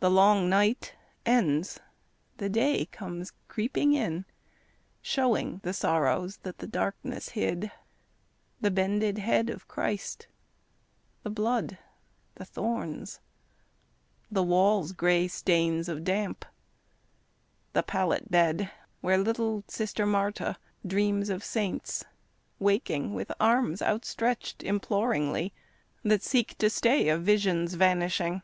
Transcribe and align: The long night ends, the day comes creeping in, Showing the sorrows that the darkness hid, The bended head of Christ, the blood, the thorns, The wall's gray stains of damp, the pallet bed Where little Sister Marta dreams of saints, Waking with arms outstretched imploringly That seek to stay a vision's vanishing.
The 0.00 0.10
long 0.10 0.48
night 0.48 0.94
ends, 1.26 1.78
the 2.38 2.48
day 2.48 2.86
comes 2.86 3.34
creeping 3.48 3.92
in, 3.92 4.24
Showing 5.02 5.60
the 5.62 5.74
sorrows 5.74 6.38
that 6.38 6.56
the 6.56 6.66
darkness 6.66 7.28
hid, 7.36 7.70
The 8.62 8.70
bended 8.70 9.18
head 9.18 9.50
of 9.50 9.68
Christ, 9.68 10.26
the 11.22 11.28
blood, 11.28 11.76
the 12.36 12.46
thorns, 12.46 13.20
The 14.30 14.42
wall's 14.42 14.92
gray 14.92 15.28
stains 15.28 15.86
of 15.86 16.02
damp, 16.02 16.46
the 17.74 17.82
pallet 17.82 18.30
bed 18.30 18.70
Where 19.02 19.18
little 19.18 19.64
Sister 19.68 20.06
Marta 20.06 20.56
dreams 20.86 21.28
of 21.28 21.44
saints, 21.44 22.06
Waking 22.58 23.12
with 23.12 23.30
arms 23.38 23.82
outstretched 23.82 24.62
imploringly 24.62 25.52
That 26.02 26.22
seek 26.22 26.56
to 26.56 26.70
stay 26.70 27.10
a 27.10 27.18
vision's 27.18 27.74
vanishing. 27.74 28.40